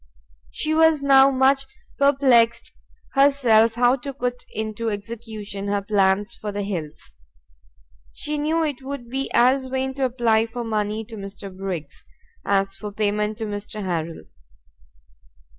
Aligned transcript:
She 0.49 0.73
was 0.73 1.03
now 1.03 1.29
much 1.29 1.67
perplext 1.99 2.71
herself 3.13 3.75
how 3.75 3.97
to 3.97 4.11
put 4.15 4.43
into 4.51 4.89
execution 4.89 5.67
her 5.67 5.83
plans 5.83 6.33
for 6.33 6.51
the 6.51 6.63
Hills: 6.63 7.13
she 8.11 8.39
knew 8.39 8.63
it 8.65 8.81
would 8.81 9.11
be 9.11 9.29
as 9.31 9.67
vain 9.67 9.93
to 9.93 10.05
apply 10.05 10.47
for 10.47 10.63
money 10.63 11.05
to 11.05 11.17
Mr. 11.17 11.55
Briggs, 11.55 12.03
as 12.43 12.75
for 12.75 12.91
payment 12.91 13.37
to 13.37 13.45
Mr. 13.45 13.83
Harrel. 13.85 14.23